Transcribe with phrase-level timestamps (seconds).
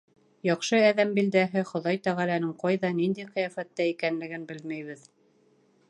[0.47, 5.07] Яҡшы әҙәм билдәһе— Хоҙай Тәғәләнең ҡайҙа, ниндәй ҡиәфәттә икәнлеген белмәйбеҙ.